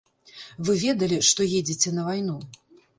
Вы 0.69 0.75
ведалі, 0.85 1.21
што 1.29 1.49
едзеце 1.61 1.97
на 2.01 2.11
вайну. 2.13 2.43